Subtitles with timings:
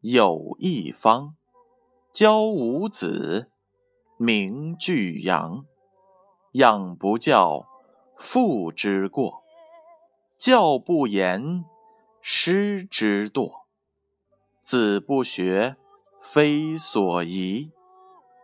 [0.00, 1.34] 有一方，
[2.12, 3.50] 教五子，
[4.16, 5.64] 名俱扬。
[6.52, 7.66] 养不教，
[8.16, 9.42] 父之过；
[10.38, 11.64] 教不严，
[12.20, 13.62] 师之惰。
[14.62, 15.74] 子不学，
[16.20, 17.72] 非所宜；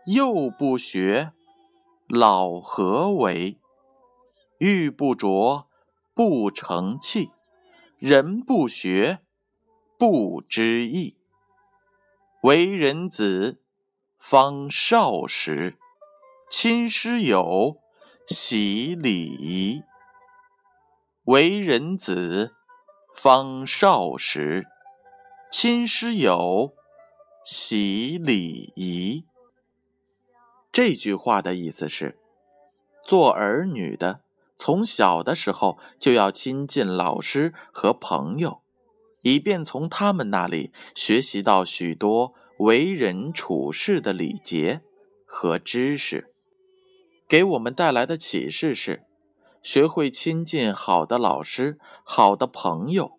[0.06, 1.32] 幼不学，
[2.08, 3.60] 老何为？
[4.58, 5.66] 玉不琢，
[6.14, 7.30] 不成器；
[7.98, 9.20] 人不学，
[9.96, 11.16] 不知义。
[12.44, 13.62] 为人子，
[14.18, 15.78] 方少时，
[16.50, 17.78] 亲师友，
[18.26, 19.82] 习礼仪。
[21.22, 22.54] 为人子，
[23.14, 24.66] 方少时，
[25.50, 26.74] 亲师友，
[27.46, 29.24] 习礼仪。
[30.70, 32.18] 这句话的意思是，
[33.02, 34.20] 做儿女的，
[34.54, 38.60] 从小的时候就要亲近老师和朋友。
[39.24, 44.82] 以便从他们那里学习到许多为人处事的礼节
[45.24, 46.30] 和知识，
[47.26, 49.02] 给我们带来的启示是：
[49.62, 53.18] 学会亲近好的老师、好的朋友，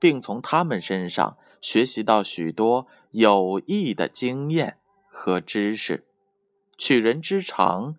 [0.00, 6.04] 并从他们身上学习到许多有益的经验和知识。
[6.76, 7.94] 取人之长，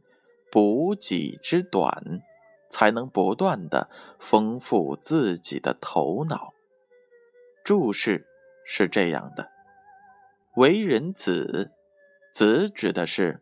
[0.52, 2.20] 补己之短，
[2.70, 3.90] 才能不断的
[4.20, 6.55] 丰富自己的头脑。
[7.66, 8.28] 注释
[8.64, 9.50] 是这样的：
[10.54, 11.72] 为人子，
[12.32, 13.42] 子指的是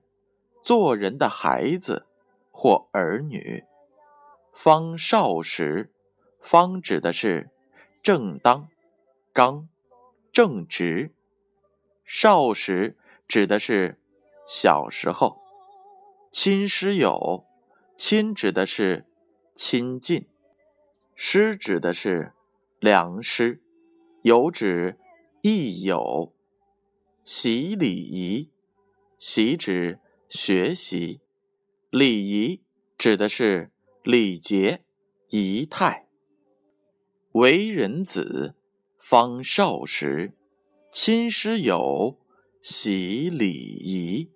[0.61, 2.05] 做人的孩子
[2.49, 3.65] 或儿女；
[4.53, 5.91] 方少时，
[6.39, 7.49] 方指的是
[8.01, 8.69] 正当、
[9.33, 9.67] 刚、
[10.31, 11.11] 正直；
[12.05, 12.95] 少时
[13.27, 13.99] 指的是
[14.47, 15.41] 小时候；
[16.31, 17.45] 亲师友，
[17.97, 19.05] 亲指的是
[19.53, 20.29] 亲近；
[21.13, 22.31] 师指的是
[22.79, 23.59] 良师。
[24.23, 24.97] 有指
[25.41, 26.33] 益友，
[27.25, 28.49] 习礼仪，
[29.19, 31.19] 习指学习，
[31.89, 32.61] 礼仪
[32.97, 33.69] 指的是
[34.01, 34.85] 礼节
[35.27, 36.07] 仪态。
[37.33, 38.55] 为人子，
[38.97, 40.31] 方少时，
[40.89, 42.17] 亲师友，
[42.61, 44.29] 习礼仪。